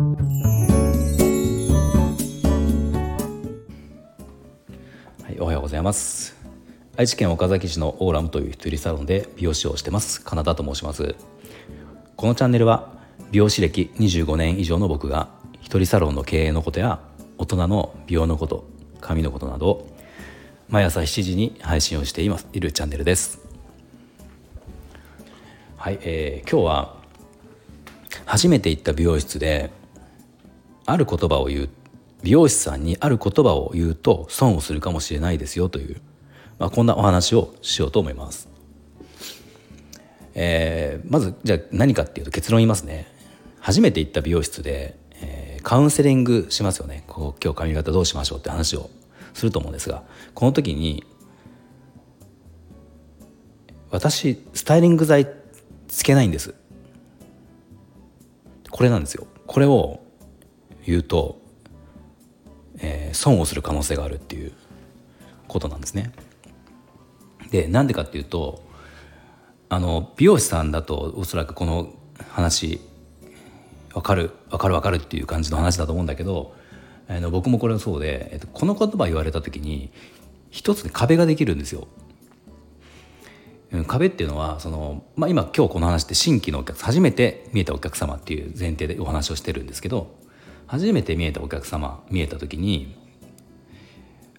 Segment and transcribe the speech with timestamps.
[0.00, 0.06] は
[5.30, 6.34] い、おはようございます。
[6.96, 10.22] 愛知県岡崎市のオーラムという一人サロンで美容師をしてます。
[10.22, 11.14] カナダと申します。
[12.16, 12.94] このチャンネルは
[13.30, 15.28] 美容師歴25年以上の僕が
[15.60, 16.98] 一人サロンの経営のことや
[17.36, 18.64] 大人の美容のこと
[19.02, 19.86] 髪のことなど
[20.70, 22.48] 毎朝7時に配信をしています。
[22.54, 23.38] いるチャンネルです。
[25.76, 26.96] はい、えー、今日は
[28.24, 29.78] 初めて行った美容室で
[30.92, 31.68] ある言葉を言う
[32.22, 36.00] 美容師さんにある言葉を言うと損をするかもしれないですよという、
[36.58, 38.48] まあ、こんなお話をしようと思います。
[40.34, 43.06] えー、まずじゃあ何かっていうと結論言いますね。
[43.60, 48.88] 初めて行った美容室で、えー、カウンセリングしますよねこう今日髪型どうしましょうって話を
[49.34, 50.02] すると思うんですが
[50.34, 51.04] この時に
[53.90, 55.28] 私スタイリング剤
[55.88, 56.54] つけないんです
[58.70, 60.00] これなんですよこれを
[60.86, 61.40] 言うと、
[62.78, 64.52] えー、損をする可能性があるっていう
[65.48, 66.12] ことなんですね
[67.50, 68.62] でなんでかっていうと
[69.68, 71.94] あの美容師さんだとおそらくこの
[72.30, 72.80] 話
[73.92, 76.54] 分かる分かる分かるっていう感じの話だと思うんだけど、
[77.08, 79.90] えー、僕もこれはそうで、えー、とこの言葉言われた時に
[80.50, 81.86] 一つ、壁ができるんですよ。
[83.86, 90.12] 壁っていうのはその、まあ、今今日この話って新規のお客初めて見えたお客様っていう前提でお話をしてるんですけど
[90.70, 92.94] 初めて見えたお客様見えた時に、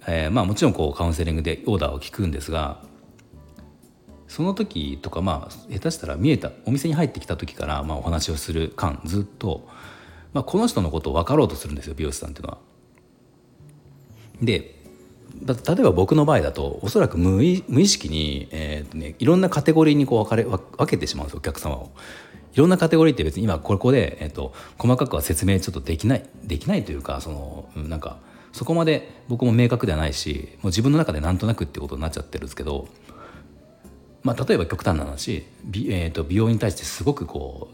[0.08, 2.82] えー、まあもちろんこうカウンセリングでオーダーを聞くんですが
[4.30, 9.68] その時とかまあ下手したら見えたお店に入ってきた時からまあお話をする間ずっと、
[10.32, 12.58] まあ、この人のことを分かろうとするんですよ美容師さんっていうのは。
[14.42, 14.80] で
[15.44, 21.92] 例えば僕の場合だとおそらく無意識に、えーとね、いろんなカテゴリーにこう分かれ分けてしまうんですお客様を。
[22.54, 28.18] いろんなカテゴリーって別に今ここで、えーと、細かくは説明ちょっとできないできないというかそのなんか
[28.52, 32.88] そこまで僕も明確ではないしもう自分の中でなんとなくってことになっちゃってるんですけど
[34.24, 37.70] まあ、例えば極端な話美,、えーと、美容に対してすごくこ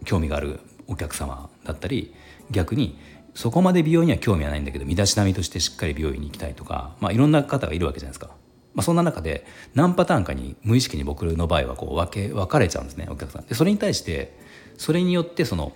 [0.00, 2.14] う興味があるお客様だったり
[2.50, 2.98] 逆に
[3.34, 8.30] そこまで美容には興味はないんだけど身だしなみとしてしっかり美容院に行きたいとか、まあ、いろんな方がいるわけじゃないですか。
[8.76, 13.46] まあ、そんな中で何パターンかに無意識に僕の場合はこう分け分かれちゃうんですねお客さん。
[13.46, 14.38] でそれに対して
[14.76, 15.72] それによってその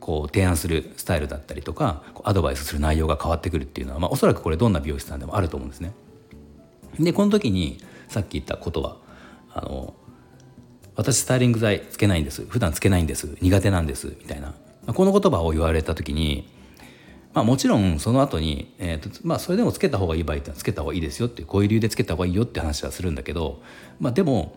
[0.00, 5.92] こう提案するスタイルだったりとかアドバイスする内容が変わってくるっていうのは、まあ、おそらくこれどんな美容師さんでもあると思うんですね。
[6.98, 7.78] でこの時に
[8.08, 8.96] さっき言った言葉
[9.54, 9.94] あの
[10.96, 14.54] 私スタイリング剤つけないんです普段つけないんです苦手なんですみたいな
[14.92, 16.48] この言葉を言われた時に、
[17.38, 23.62] まあ、もちろんその後に、えーとまあ、それでもつけた方がいい場合ってつけた方がいいですよってこういう理由でつけた方がいいよって話はするんだけど、
[24.00, 24.56] まあ、でも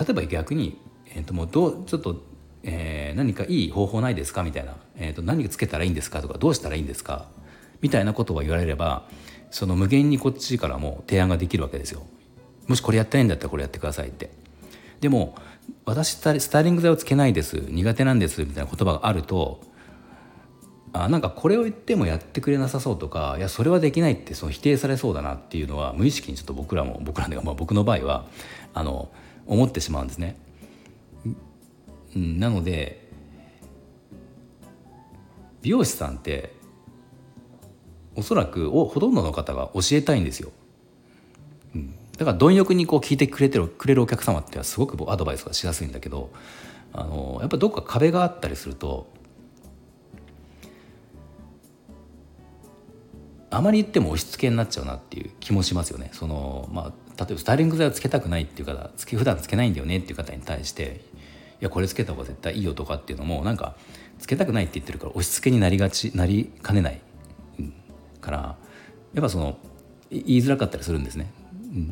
[0.00, 0.80] 例えば逆に、
[1.14, 2.22] えー、ともうどうちょっと、
[2.62, 7.28] えー、何かいい方法ないですかみたいな、えー、と何つけたらいいんですかとかどうしたらいいんですか
[7.82, 9.06] みたいなことを言われれば
[9.50, 12.06] その無限にこっちからも提案ができるわけですよ。
[12.66, 14.30] もしこれやってないんだったらこれやってくださいって
[15.02, 15.36] でも
[15.84, 19.60] 私スタイリング剤をつけないです苦手なんですみたいな言葉があると
[21.04, 28.26] あなんかこれを言ってもやってくれなさそうとかいやそれはできないってその否定されそうだなっていうのは無意識にちょっと僕らも僕らで、まあ、僕の場合は
[28.72, 29.10] あの
[29.46, 30.36] 思ってしまうんですね。
[32.14, 33.06] なので
[35.62, 36.54] 美容師さんって
[38.14, 40.50] おそらくほとんどの方が教えたいんですよ。
[41.74, 46.30] うんだから貪欲にこう聞いてくれてるくれるお客様ってはすごくアドバイスがしやすいんだけど
[46.94, 49.06] あのやっぱどっか壁があったりすると
[53.50, 56.10] あまり言っても押し付けになっちゃうなっていう気もしますよね。
[56.12, 61.00] そのまあ、例えばスタイリング剤をつけたくないっていう方つけ普段つけないんだよねっていう方に対して
[61.60, 63.76] いやこれつけた方が絶対いいよとかっていうのもなんか
[64.18, 67.00] つけたくないって言ってるから押し付けになりがちなりかねない、
[67.58, 67.72] うん、
[68.20, 68.56] から
[69.14, 69.58] やっぱその
[70.10, 71.30] 言いづらかったりするんですね。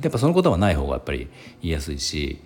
[0.03, 1.29] やっぱそのことはない方がやっぱり
[1.61, 2.41] 言いやすいし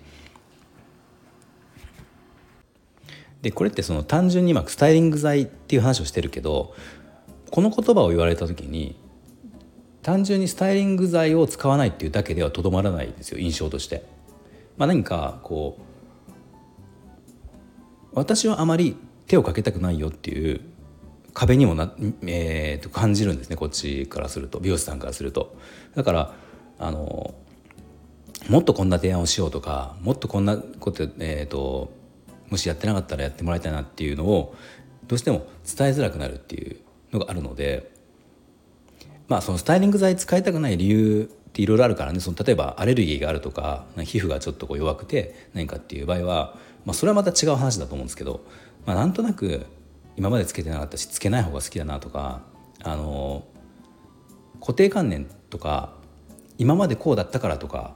[3.41, 6.73] でこれってその単純に今スタイリング剤っていう話をしてるけど
[7.49, 8.97] この言葉を言われた時に
[10.09, 14.03] 単純にスタイリング剤を使わないっていうだけではとどまらないんですよ印象として。
[14.75, 16.31] まあ、何かこう
[18.13, 18.97] 私はあまり
[19.27, 20.61] 手をかけたくないよっていう
[21.35, 21.93] 壁にもな、
[22.25, 25.55] えー、と感じるんですねこっちからすると美容師さんからすると。
[25.93, 26.33] だから
[26.79, 27.35] あの
[28.49, 31.91] もっとこんな提案をしようとかもっとこんなこと,、えーと、
[32.49, 34.55] もしやってなかったらやってもらいたいなっていうのを
[35.05, 36.77] どうしても伝えづらくなるっていう
[37.11, 37.98] のがあるので
[39.29, 48.41] まあそのスタイリング剤使いたくない理由っていろいろあるからねその例えばアレルギーがあるとか皮膚がちょっとこう弱くて何かっていう場合は、まあ、それはまた違う話だと思うんですけど、
[48.85, 49.65] まあ、なんとなく
[50.17, 52.41] 今までつけてなかったしつけない方が好きだなとか
[52.83, 53.45] あの
[54.59, 55.93] 固定観念とか
[56.57, 57.93] 今までこうだったからとか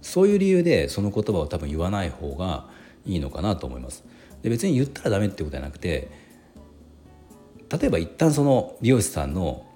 [0.00, 2.68] そういう理由でその言葉を多分言わない方が
[3.04, 4.04] いいのかなと思います。
[4.42, 6.10] で別に言ったらダメってことじゃなくて
[7.70, 9.66] 例えば一旦その美容師さんの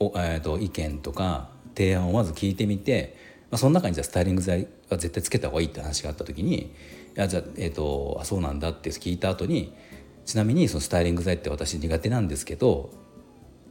[0.00, 3.16] お、えーと、意見とか提案をまず聞いてみて、
[3.50, 6.70] まあ、その中にじゃあスタイリング剤は絶対つけた方がいいって話があった時にい
[7.14, 9.72] じゃあ、えーと、あそうなんだって聞いた後に
[10.24, 12.90] ちなみにそのスタイリング剤って私苦手なんですけど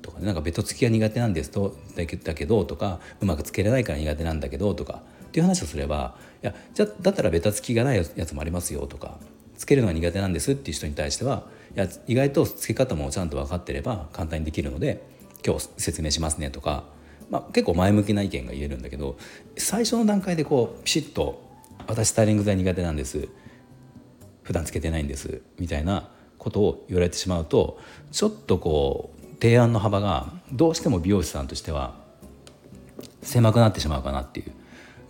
[0.01, 9.19] とかねなんかベトつきが苦手なんですとだけどとかうまくつけれないから苦手なんだけどとかっていう話をすればいやじゃだったらベタつきがないやつもありますよとか
[9.57, 15.03] つけるのが苦手なんですっていう人に対してはいや意外とつけ方もちゃんと分かってれば簡単にできるので
[15.45, 16.83] 今日説明しますねとか、
[17.29, 19.17] まあ、結構前向きな意見が言えるんだけど
[19.57, 21.43] 最初の段階でこうピシッと
[21.87, 23.27] 「私スタイリング剤苦手なんです」
[24.43, 27.79] 「普段つけてないんです」みたいなことを言われてしまうと
[28.11, 31.95] ちょっとこう提案の幅がどうしても美容師さんとしては
[33.21, 34.51] 狭くなってしまうかなっていう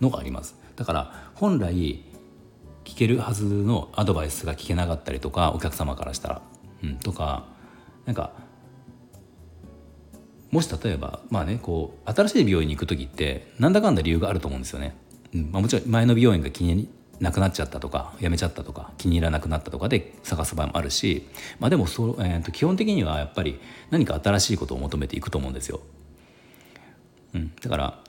[0.00, 0.56] のがあります。
[0.76, 2.02] だから本来
[2.84, 6.42] 聞けるはずのアドバイスが聞けなかったりとかお客様からしたら、
[6.82, 7.46] うん、とか
[8.06, 8.32] なんか
[10.50, 14.96] もし例えばまあねこう新しい美容院に行く時ってなんだかんだ理由があると思うんですよね。
[15.32, 16.88] うんまあ、もちろん前の美容院が気に
[17.20, 21.28] なくなっちゃったとか辞めちゃったとか気に入らなくなったとかで探す場合もあるし、
[21.60, 23.60] まあ、でもそ、えー、と基本的にはやっぱり
[23.90, 25.80] 何か新しいことを求めていくと思うんですよ。
[27.34, 28.02] うん、だから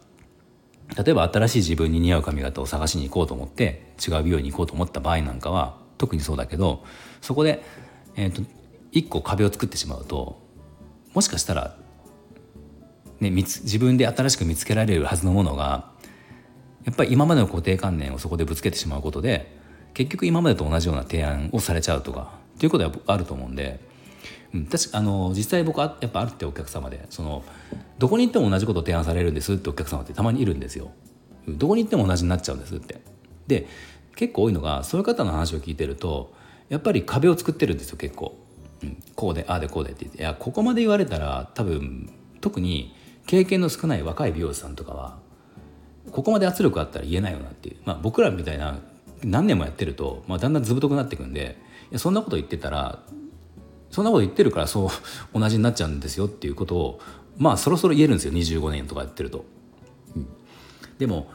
[0.97, 6.83] 例えば新しい自分に似合う髪型を探しに行こうと思って違う美容院に行こうと思った場合なんかは特にそうだけど
[7.21, 7.63] そこで、
[8.15, 8.41] えーと、
[8.91, 10.41] 一個壁を作ってしまうと
[11.13, 11.75] もしかしたら、
[13.21, 15.91] ね、自分で新しく見つけられるはずのものが
[16.83, 19.55] やっぱり今までの固定観念をそこでぶつけてしまうことで
[19.93, 23.89] 結局今までと同じような提案をされちゃうとかっていうことはあると思うんで。
[24.53, 27.41] うん、確かあの実際僕はやっぱあるってお客様でその
[27.99, 30.91] どこに行っても同じことを提案されるんですってお客様ってたまにいるんですよ。
[31.47, 32.99] どこに行っても同じになっちゃうんですって。
[33.47, 33.67] で
[34.17, 36.33] 結構多いのがそういう方の話を聞いてると
[36.67, 38.37] やっぱり壁を作ってるんですよ結構。
[38.83, 42.93] うん、こうでああでこうでって言っていやここまで言われたら多分特に
[43.27, 45.17] 経験の少ない若い美容師さんとかは
[46.11, 48.79] ここまで圧力あったら言えないよなっていう、まあ、僕らみたいな
[49.23, 51.57] 何年もやってると、まあ、だんだんずぶとくなっていくんで
[51.91, 52.99] いやそんなこと言ってたら
[53.91, 56.99] そんなこと言ってるからそう同じになっちゃうんですよっていうことを
[57.37, 58.33] まあそろそろ言えるんですよ。
[58.33, 59.45] 25年とかやってると。
[60.15, 60.27] うん、
[60.97, 61.29] でも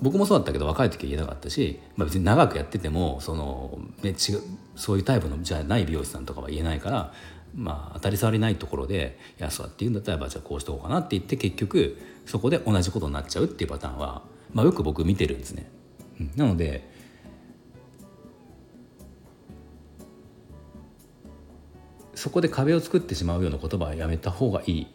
[0.00, 4.40] 僕もそうだったけど若い時は言えなかったし、まあ、別に長くやっててもその、ね、違う
[4.74, 7.12] そういうタイプのじゃない美容師さんとかは言えないから
[7.54, 14.22] まあ当たり障りないところで「いやそうだって言うんだったらばじゃあこうしとこうかな」って言って結局そこで同じことになっちゃうっていうパターンは、
[14.52, 15.70] まあ、よく僕見てるんですね。
[16.20, 16.90] うん、なので
[22.14, 24.86] そこで壁を作ってしまうような言葉はやめた方がいい。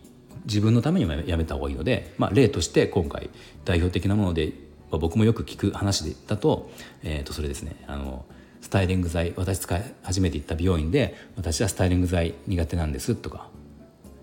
[0.45, 3.30] 自分のためにもやめた方がいいので、まあ、例として今回
[3.65, 4.53] 代表的なもので、
[4.89, 6.71] まあ、僕もよく聞く話だと,、
[7.03, 7.75] えー、とそれですね。
[7.86, 8.25] あの
[8.62, 13.50] スタイリング剤私使い始めていった美容院で私はスタイリング剤苦手なんですとか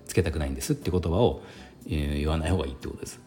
[0.07, 1.43] つけたくないんですって言葉を、
[1.87, 3.21] えー、言わない方がいいってことです。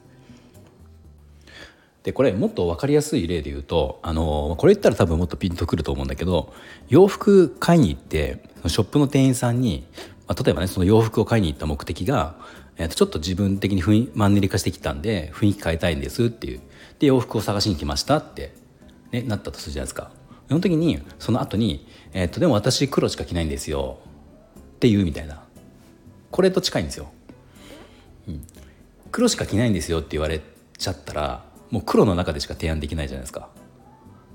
[2.04, 6.54] でこれもっと分かりやすい例で言うとあのこれ言ったら多分もっとピンとくると思うんだけど
[6.88, 9.86] 洋服買いに行ってショップの店員さんに、
[10.26, 12.38] まあ、例えばねその洋服を買いに行った目的が、
[12.78, 16.62] えー、とちょっと自分的に雰囲マンネリ化してきたんで雰囲気変えたいんですっていう
[17.00, 18.54] で洋服を探しに来ましたって、
[19.12, 20.17] ね、なったとするじゃないですか。
[20.48, 24.00] その時にその後に、えーと、でも私黒しか着ないんですよ。
[24.76, 25.44] っていうみたいな。
[26.32, 27.12] これと近いんですよ。
[28.28, 28.44] うん、
[29.12, 30.00] 黒しか着ないんですよ。
[30.00, 30.42] って言われ
[30.78, 33.50] ちゃったらもう黒の中でしか提案できないじゃないですか。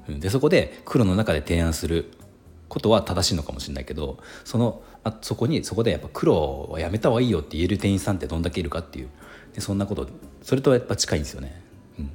[0.08, 0.20] うん。
[0.20, 2.12] でそこで黒の中で提案する
[2.68, 9.08] ことは正しいのかもしれないけどそのあそこにそこでやっぱ黒はやめた方がいいよって言える店員さんってどんだけいるかっていう。
[9.54, 10.08] でそんなこと
[10.42, 11.62] それとやっぱ近いんですよね。
[11.98, 12.10] うん、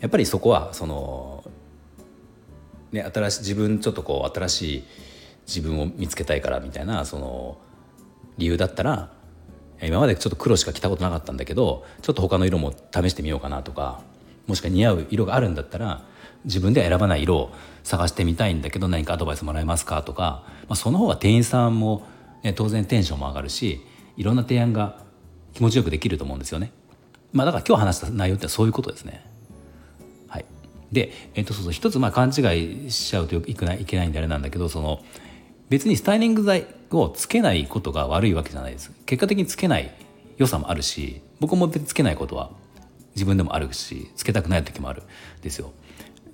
[0.00, 1.37] やっぱりそこはその
[2.92, 4.84] ね新しい自分ちょっとこう新しい
[5.46, 7.58] 自分を見つけたいからみたいなその
[8.36, 9.12] 理由だったら
[9.82, 14.02] 今までちょっと黒しか着たことなかったんだけどちょっと他の色も試してみようかなとか
[14.46, 16.04] もしくは似合う色があるんだったら
[16.44, 17.52] 自分では選ばない色を
[17.84, 22.06] 探してみたいんだけど何かアドバイスもらえますかとか、まあ、その方が店員さんも、
[22.42, 23.80] ね、当然テンションも上がるし
[24.16, 25.04] いろんな提案が
[25.54, 26.72] 気持ちよくできると思うんですよね。
[27.32, 29.24] まあ、だから今日話した内容ってそういうことですね。
[30.92, 35.02] で、えっと、そうそう一つまあ勘違いしちゃうといけないいけないんであれなんだけどその
[35.68, 39.92] 別にスタイリング剤をつけないことが悪いわけじゃないです結果的につけない
[40.38, 42.50] 良さもあるし僕もつけないことは
[43.14, 45.02] 自分でもあるしつけたくない時もある
[45.42, 45.72] ですよ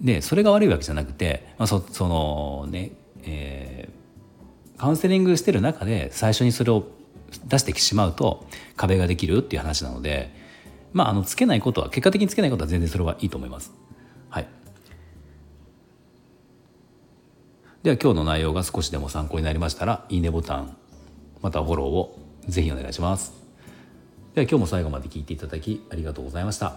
[0.00, 2.92] でそれが悪いわけじゃなくて、まあ、そそのね、
[3.25, 4.04] えー
[4.76, 6.84] カウンセリングしてる中で最初にそれを
[7.46, 8.46] 出してきしまうと
[8.76, 10.30] 壁ができるっていう話なので
[10.92, 13.73] まああのつけないことは結果的につけないことは全然それはいいと思います。
[17.84, 20.74] では今日の内容が少しでも参考になりましたらいいねボタン
[21.42, 23.34] またフォローをぜひお願いします。
[24.34, 26.76] では今日も最後まで聞いていただきありがとうございました。